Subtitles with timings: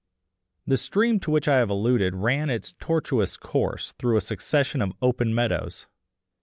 [0.65, 4.93] The stream to which I have alluded ran its tortuous course through a succession of
[4.99, 5.85] open meadows.